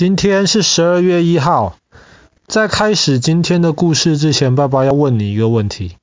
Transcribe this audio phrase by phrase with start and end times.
[0.00, 1.76] 今天是十二月一号。
[2.46, 5.98] 在开始今天的故事之前，爸爸要问你一个问题：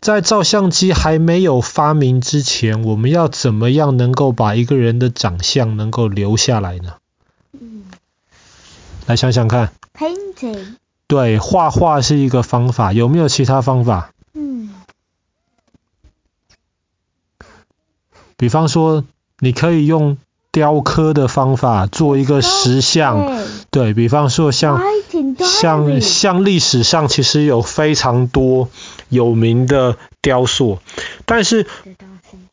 [0.00, 6.94] 在照相机还没有发明之前，我们要怎么样能够把一个人的长相能够留下来呢？
[7.52, 7.84] 嗯，
[9.04, 9.74] 来想想看。
[9.92, 10.76] Painting。
[11.06, 14.10] 对，画画是一个方法，有没有其他方法？
[14.32, 14.70] 嗯。
[18.38, 19.04] 比方说，
[19.40, 20.16] 你可以用。
[20.58, 23.30] 雕刻的方法做一个石像，
[23.70, 24.82] 对，比方说像
[25.38, 28.68] 像像历史上其实有非常多
[29.08, 30.80] 有名的雕塑，
[31.26, 31.64] 但是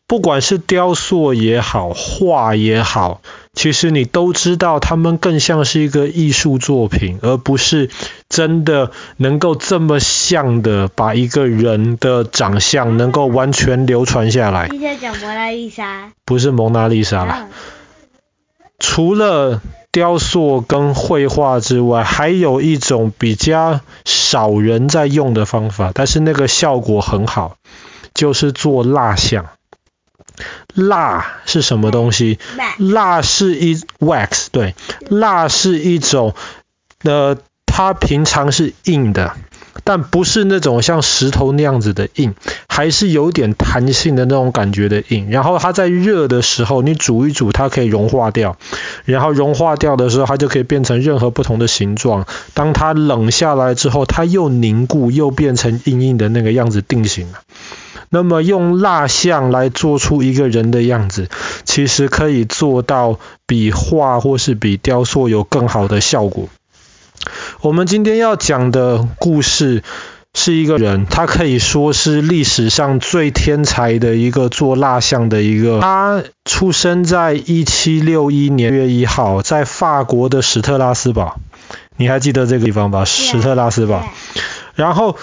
[0.05, 3.22] 不管是雕塑也好，画也好，
[3.55, 7.90] 其实你都知道，他们更像是一个艺术作品，而不是
[8.30, 14.68] 真的能够这么像的把一个人的长相能够完全流传下来。
[14.72, 16.12] 你在讲蒙娜丽莎？
[16.24, 17.48] 不是蒙娜丽莎啦。
[18.80, 19.62] 除了
[19.92, 27.58] 雕塑跟绘画之外，还有一种比较少人在用的方法，但是那个效果很好，
[28.14, 29.46] 就是做蜡像。
[30.74, 32.40] 蜡是什么东西？
[32.77, 34.76] 蜡是一 wax，对，
[35.10, 36.36] 蜡是一种，
[37.04, 39.38] 呃，它平常是硬的。
[39.84, 42.34] 但不是那种像石头那样子的硬，
[42.76, 45.31] 还是有点弹性的那种感觉的硬。
[45.31, 48.57] 然后它在热的时候，你煮一煮，它可以融化掉。
[49.05, 52.26] 然后融化掉的时候，它就可以变成任何不同的形状。
[52.53, 57.40] 当它冷下来之后，它又凝固，又变成硬硬的那个样子定型了。
[58.09, 61.29] 那么用蜡像来做出一个人的样子，
[61.63, 66.50] 其实可以做到比画或是比雕塑有更好的效果。
[67.62, 69.81] 我们今天要讲的故事
[70.38, 75.80] 是一个人，他可以说是历史上最天才的一个做蜡像的一个。
[75.80, 81.40] 他出生在一七六一年月一号，在法国的史特拉斯堡。
[81.96, 83.06] 你还记得这个地方吧？
[83.06, 84.03] 史特拉斯堡。
[84.75, 85.18] 然后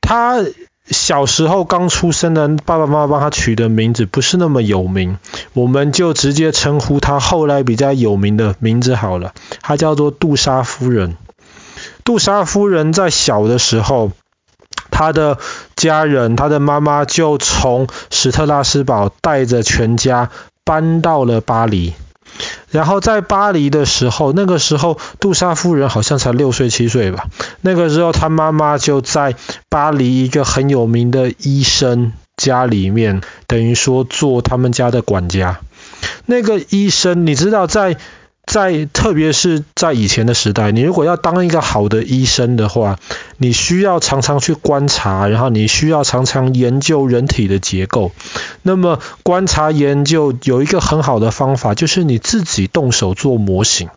[0.00, 0.42] 他
[0.88, 5.18] 小时候刚出生的爸爸妈妈帮他取的名字不是那么有名，
[5.52, 9.34] 我们就直接称呼他后来比较有名的名字好了。
[9.60, 11.16] 他叫做杜莎夫人。
[12.04, 14.12] 杜莎夫人在小的时候，
[14.96, 15.36] 他的
[15.76, 20.30] 家人，他的妈妈就从史特拉斯堡带着全家
[20.64, 21.92] 搬到了巴黎。
[22.70, 27.26] 然后在巴黎的时候，那个时候杜莎夫人好像才六岁七岁吧。
[27.60, 29.34] 那个时候她妈妈就在
[29.68, 35.60] 巴黎一个很有名的医生家里面，等于说做他们家的管家。
[36.24, 37.98] 那个医生，你知道在。
[38.46, 42.96] 在特别是在以前的时代，你如果要当一个好的医生的话，
[43.38, 48.12] 你需要常常去观察，然后你需要常常研究人体的结构。
[48.62, 53.88] 那么观察研究有一个很好的方法，就是你自己动手做模型。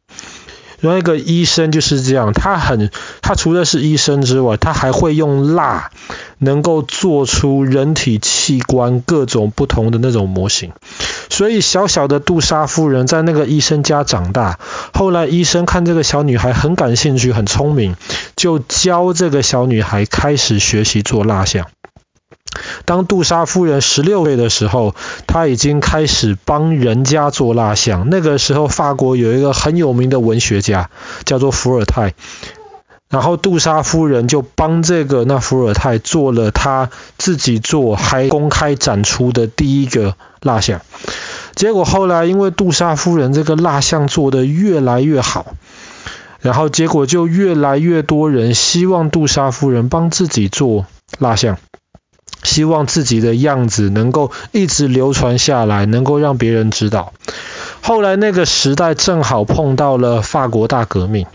[0.81, 2.90] 然后一个医生就是这样，他很，
[3.22, 5.91] 他除了是医生之外，他还会用蜡，
[6.38, 10.72] 能够做出人体器官各种不同的那种模型。
[11.29, 14.59] 所以小小的杜莎夫人在那个医生家长大。
[14.94, 17.95] 后来医生看这个小女孩很感兴趣、很聪明，
[18.35, 21.68] 就教这个小女孩开始学习做蜡像。
[22.85, 24.95] 当杜莎夫人十六岁的时候，
[25.27, 28.09] 她已经开始帮人家做蜡像。
[28.09, 30.89] 那个时候，法国有一个很有名的文学家
[31.25, 32.13] 叫做伏尔泰，
[33.09, 40.81] 然后杜莎夫人就帮这个那伏尔泰做了他自己做还公开展出的第一个蜡像。
[41.55, 45.55] 结果后来，因为杜莎夫人这个蜡像做得越来越好，
[46.39, 50.85] 然后结果就越来越多人希望杜莎夫人帮自己做
[51.17, 51.57] 蜡像，
[52.44, 57.13] 希望自己的样子能够一直流传下来，能够让别人知道。
[57.81, 61.25] 后来那个时代正好碰到了法国大革命。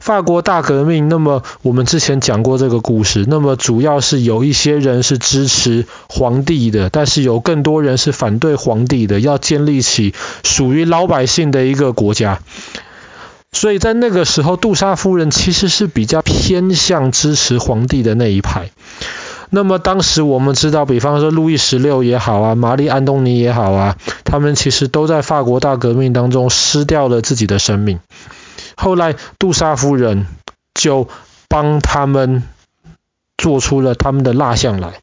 [0.00, 3.24] 法国大革命，那么我们之前讲过这个故事。
[3.26, 10.12] 那么主要是有一些人是支持皇帝的，但是有更多人是反对皇帝的，要建立起
[10.42, 12.40] 属于老百姓的一个国家。
[13.52, 18.70] 所以在那个时候，杜莎夫人其实是比较偏向支持皇帝的那一派。
[19.54, 28.00] 那么当时我们知道，比方说路易十六也好啊，玛丽安东尼也好啊，他们其实都在法国大革命当中失掉了自己的生命。
[28.74, 30.26] 后来，杜莎夫人
[30.74, 31.08] 就
[31.48, 32.42] 帮他们
[33.38, 34.94] 做出了他们的蜡像来，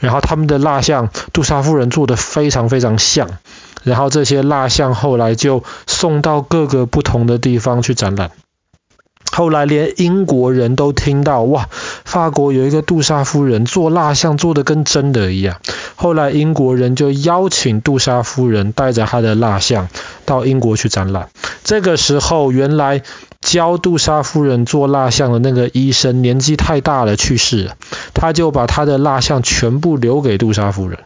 [0.00, 3.30] 然后他们的蜡像，杜莎夫人做得非常非常像，
[3.84, 8.32] 然后这些蜡像后来就送到各个不同的地方去展览。
[9.34, 11.68] 后来连英国人都听到，哇，
[12.04, 15.56] 法国有一个杜莎夫人做蜡像做的跟真的一样。
[15.96, 19.88] 后来英国人就邀请杜莎夫人带着她的蜡像
[20.26, 21.30] 到英国去展览。
[21.64, 23.02] 这个时候，原来
[23.40, 27.76] 教杜莎夫人做蜡像的那个医生年纪太大了，去世了，
[28.12, 30.98] 他就把他的蜡像全部留给杜莎夫人。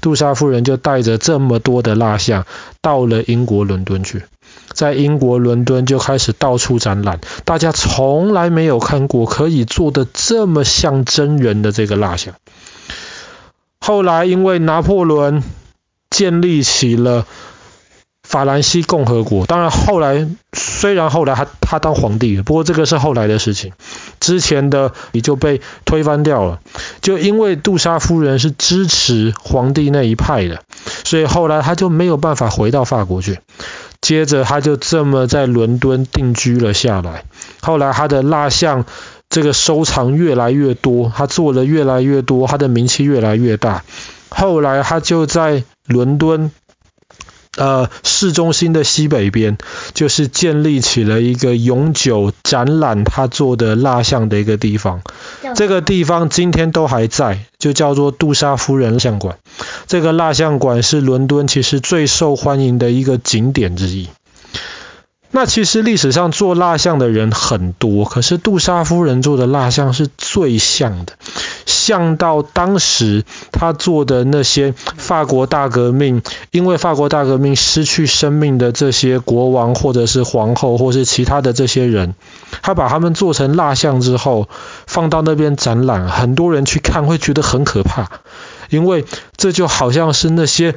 [0.00, 2.46] 杜莎夫人就带着这么多的蜡像
[2.80, 4.22] 到了英国伦敦去。
[4.72, 12.34] 在英国伦敦就开始到处展览，大家从来没有看过可以做得这么像真人的这个蜡像。
[13.80, 15.42] 后来因为拿破仑
[16.10, 17.26] 建立起了
[18.22, 23.72] 法兰西共和国，当然后来虽然后来他他当皇帝，不过这个是后来的事情，
[24.20, 26.60] 之前的也就被推翻掉了。
[27.02, 30.62] 就因为杜莎夫人是支持皇帝那一派的，
[31.04, 33.40] 所以后来他就没有办法回到法国去。
[34.02, 37.24] 接着他就这么在伦敦定居了下来。
[37.62, 38.84] 后来他的蜡像
[39.30, 43.84] 这个收藏越来越多，他做的越来越多，他的名气越来越大。
[44.28, 46.50] 后来他就在伦敦。
[47.56, 49.58] 呃，市中心的西北边，
[49.92, 55.02] 就是建立起了一个永久展览他做的蜡像的一个地方。
[55.54, 59.36] 这个地方今天都还在，就叫做杜莎夫人蜡像馆。
[59.86, 64.08] 这个蜡像馆是伦敦其实最受欢迎的一个景点之一。
[65.34, 71.14] 那其实历史上做蜡像的人很多，可是杜莎夫人做的蜡像是最像的，
[71.64, 82.14] 像到当时他做的那些法国大革命，因为法国大革命失去生命的这些国王或者是皇后或是其他的这些人，
[82.60, 84.50] 他把他们做成蜡像之后
[84.86, 88.10] 放到那边展览，很多人去看会觉得很可怕，
[88.68, 89.06] 因为
[89.38, 90.74] 这就好像是那些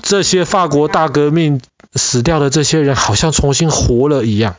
[0.00, 1.60] 这些法国大革命。
[1.98, 4.56] 死掉的这些人好像重新活了一样，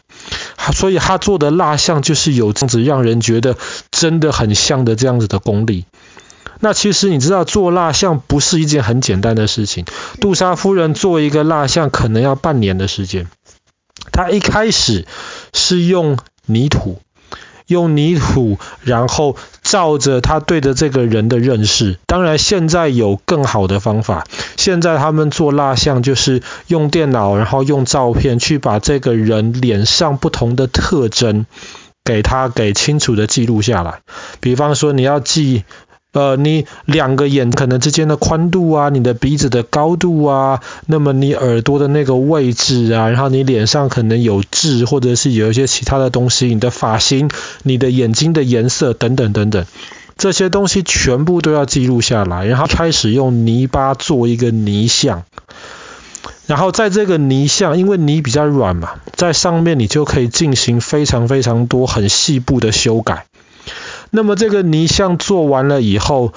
[0.73, 3.57] 所以他做的蜡像就是有这样子让人觉得
[3.89, 5.85] 真的很像的这样子的功力。
[6.59, 9.85] 那其实你知道做蜡像不是一件很简单的事情，
[10.19, 13.27] 杜莎夫人做一个蜡像可能要半年的时间。
[14.11, 15.07] 她一开始
[15.53, 16.99] 是用泥土。
[17.69, 21.97] 用泥土，然后照着他对着这个人的认识。
[22.05, 24.25] 当然，现在有更好的方法。
[24.57, 31.45] 现在他们做蜡像，就是用电脑，然后用照片去把这个人脸上不同的特征，
[32.03, 34.01] 给他给清楚的记录下来。
[34.39, 35.63] 比方说，你要记。
[36.11, 47.29] 呃，你两个眼可能之间的宽度啊，你的鼻子的高度啊，那么你耳朵的那个位置啊，然后你脸上可能有痣，或者是有一些其他的东西，你的发型、
[47.61, 49.65] 你的眼睛的颜色等等等等，
[50.17, 55.25] 这些东西全部都要记录下来，然后开始用泥巴做一个泥像，
[56.47, 63.27] 然后在这个泥像，因为泥比较软嘛，在上面你就可以进行非常非常多很细部的修改。
[64.11, 66.33] 那么这个泥像做完了以后，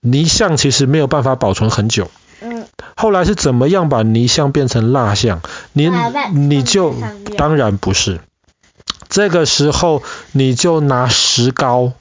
[0.00, 2.10] 泥像其实没有办法保存很久。
[2.40, 2.66] 嗯。
[2.96, 5.40] 后来是怎么样把泥像变成蜡像？
[5.72, 5.90] 你
[6.34, 6.94] 你就
[7.36, 8.20] 当然不是。
[9.08, 10.02] 这个时候
[10.32, 11.92] 你就拿石膏，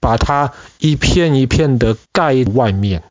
[0.00, 3.02] 把它一片一片的盖外面。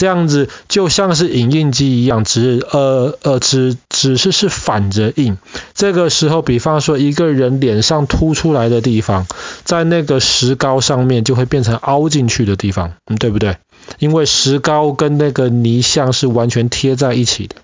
[0.00, 5.36] 这样子就像是影印机一样，只呃呃只只是是反着印。
[5.74, 9.26] 这个时候，比方说一个人脸上凸出来的地方，
[9.62, 13.58] 在那个石膏上面就会变成凹进去的地方，对不对？
[13.98, 17.56] 因为石膏跟那个泥像是完全贴在一起的。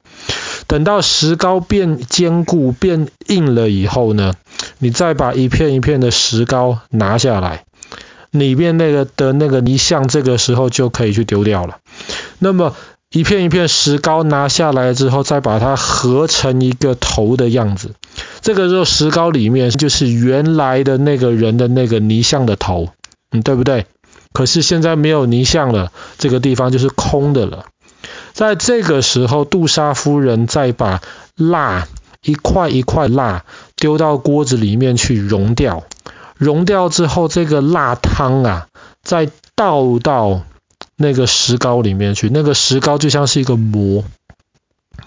[0.67, 4.35] 等到石膏变坚固、变硬了以后呢，
[4.79, 7.63] 你再把一片一片的石膏拿下来。
[8.33, 11.79] 里面那个的那个泥像，这个时候就可以去丢掉了。
[12.39, 12.75] 那么
[13.11, 17.95] 一片一片石膏拿下来之后，再把它合成一个头的样子。
[18.41, 22.89] 这个时候石膏里面就是原来的那个人的那个泥像的头，
[23.31, 23.87] 嗯，对不对？
[24.33, 27.65] 可是现在没有泥像了，这个地方就是空的了。
[28.33, 31.01] 在这个时候，杜莎夫人再把
[31.37, 31.89] 蜡
[32.23, 33.45] 一块一块蜡
[33.77, 35.85] 丢到锅子里面去熔掉。
[36.37, 38.67] 熔掉之后，这个蜡汤啊，
[39.03, 40.43] 再倒到
[40.97, 44.05] 那个石膏里面去，那个石膏就像是一个膜。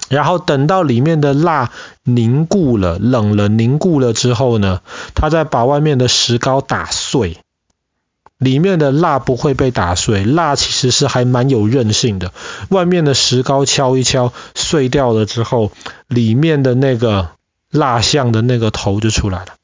[0.08, 1.72] 然后等到里面的蜡
[2.04, 4.82] 凝固了、冷了、凝固了之后呢，
[5.16, 7.38] 它再把外面的石膏打碎，
[8.38, 10.26] 里面的蜡不会被打碎。
[10.26, 12.34] 蜡其实是还蛮有韧性的，
[12.70, 15.72] 外面的石膏敲一敲碎掉了之后，
[16.08, 17.30] 里面的那个
[17.72, 19.59] 蜡像的那个头就出来了。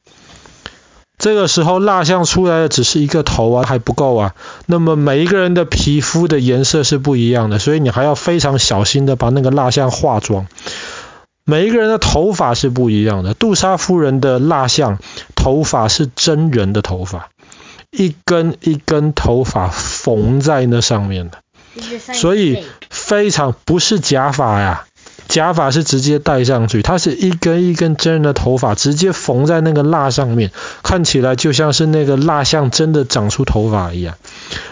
[1.17, 4.36] 这个时候蜡像出来的只是一个头啊，还不够啊。
[4.65, 10.48] 那么每一个人的皮肤的颜色是不一样的，所以你还要非常小心的把那个蜡像化妆。
[11.45, 13.34] 每一个人的头发是不一样的。
[13.36, 14.98] 杜莎夫人的蜡像
[15.36, 17.29] 头发是真人的头发，
[17.91, 21.38] 一根一根头发缝在那上面的，
[22.15, 24.85] 所以非常不是假发呀。
[25.27, 30.51] 假发是直接戴上去，它是一根一根真人的头发直接缝在那个蜡上面，
[30.84, 34.15] 看起来就像是那个蜡像真的长出头发一样。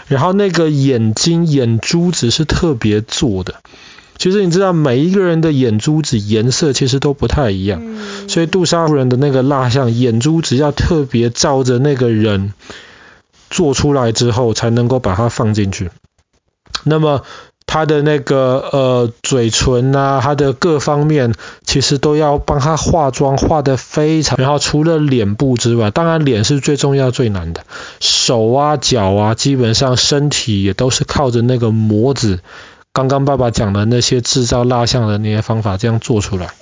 [0.08, 3.56] 然后那个眼睛眼珠子是特别做的，
[4.18, 7.82] 其实你知道每一个人的眼珠子颜色其实都不太一样，
[8.28, 12.54] 所以杜莎夫人的那个蜡像眼珠子要特别照着那个人
[13.50, 15.90] 做出来之后才能够把它放进去。
[16.84, 17.24] 那么。
[17.74, 21.34] 他的那个呃嘴唇呐，他的各方面
[21.66, 24.38] 其实都要帮他化妆，化得非常。
[24.38, 27.66] 然后除了脸部之外，当然脸是最重要最难的，
[28.00, 32.42] 手啊脚啊，基本上身体也都是靠着那个模子。
[32.92, 36.54] 刚刚爸爸讲的那些制造蜡像的那些方法这样做出来。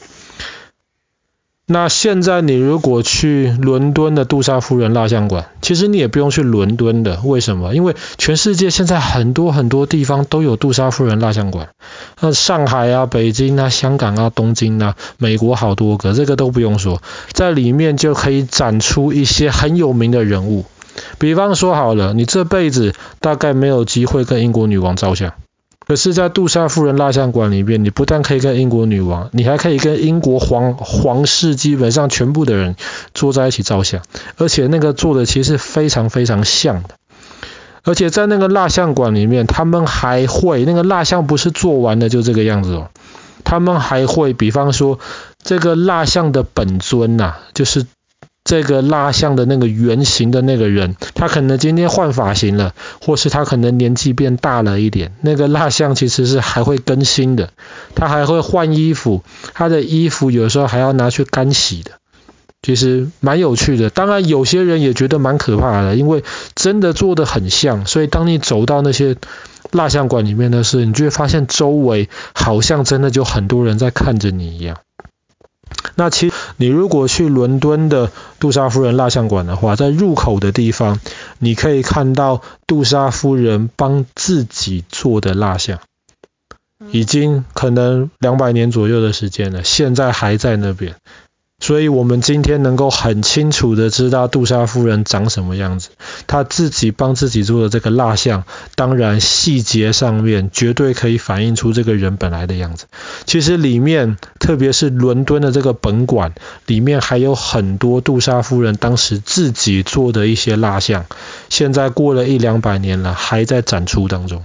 [1.68, 7.74] 那现在你如果去伦敦的杜莎夫人蜡像馆，其实你也不用去伦敦的，为什么？
[7.74, 11.70] 因为全世界现在很多很多地方都有杜莎夫人蜡像馆，
[12.20, 17.02] 那上海啊、北京啊、香港啊、东京啊、美国好多个，这个都不用说，
[17.32, 20.66] 在里面就可以展出一些很有名的人物，
[21.20, 25.32] 比方说好了，你这辈子大概没有机会跟英国女王照相。
[25.88, 32.76] 可是，在杜莎夫人蜡像馆里面，你不但可以跟英国女王，你还可以跟英国皇皇室基本上全部的人
[33.14, 34.02] 坐在一起照相，
[34.38, 36.90] 而且那个做的其实非常非常像的。
[37.84, 42.90] 而且在那个蜡像馆里面，他们还会那个蜡像不是做完的就这个样子哦，
[43.44, 45.00] 他们还会，比方说
[45.44, 47.86] 这个蜡像的本尊呐、就是。
[48.52, 55.14] 这个蜡像的那个原型的那个人，他可能今天换发型了，或是他可能年纪变大了一点。
[55.22, 57.52] 那个蜡像其实是还会更新的，
[57.96, 61.92] 他还会换衣服，他的衣服有时候还要拿去干洗的，
[62.62, 63.90] 其实蛮有趣的。
[63.90, 66.22] 当然，有些人也觉得蛮可怕的，因为
[66.54, 69.16] 真的做得很像，所以当你走到那些
[69.72, 74.76] 蜡像馆里面的时候，你就会发现周围好像真的就很多人在看着你一样。
[76.02, 81.00] 那其实你如果去伦敦的杜莎夫人蜡像馆的话，在入口的地方，
[81.38, 85.78] 你可以看到杜莎夫人帮自己做的蜡像，
[86.92, 90.96] 已经可能两百年左右的时间了，现在还在那边。
[91.62, 95.90] 所以，我们今天能够很清楚的知道杜莎夫人长什么样子。
[96.26, 102.88] 她自己帮自己做的这个蜡像，当然细节上面绝对可以反映出这个人本来的样子。
[103.26, 106.34] 其实里面，特别是伦敦的这个本馆，
[106.66, 111.06] 里面还有很多杜莎夫人当时自己做的一些蜡像，
[111.50, 114.44] 现在过了一两百年了，还在展出当中。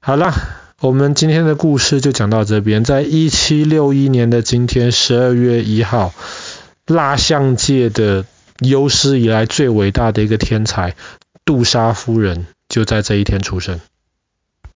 [0.00, 0.34] 好了。
[0.82, 2.84] 我们今天的故事就讲到这边。
[2.84, 6.12] 在一七六一年的今天，十二月一号，
[6.86, 8.26] 蜡像界的
[8.58, 10.94] 有史以来最伟大的一个天才
[11.46, 13.80] 杜莎夫人就在这一天出生。